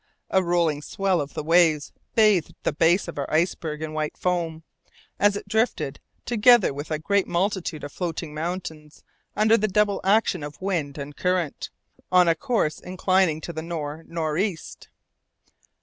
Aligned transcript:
A 0.31 0.41
rolling 0.43 0.81
swell 0.81 1.21
of 1.21 1.35
the 1.35 1.43
waves 1.43 1.93
bathed 2.15 2.55
the 2.63 2.73
base 2.73 3.07
of 3.07 3.19
our 3.19 3.31
iceberg 3.31 3.83
in 3.83 3.93
white 3.93 4.17
foam, 4.17 4.63
as 5.19 5.35
it 5.35 5.47
drifted, 5.47 5.99
together 6.25 6.73
with 6.73 6.89
a 6.89 6.97
great 6.97 7.27
multitude 7.27 7.83
of 7.83 7.91
floating 7.91 8.33
mountains 8.33 9.03
under 9.35 9.57
the 9.57 9.67
double 9.67 10.01
action 10.03 10.41
of 10.41 10.59
wind 10.59 10.97
and 10.97 11.15
current, 11.15 11.69
on 12.11 12.27
a 12.27 12.33
course 12.33 12.79
inclining 12.79 13.41
to 13.41 13.53
the 13.53 13.61
nor' 13.61 14.03
nor' 14.07 14.39
east. 14.39 14.87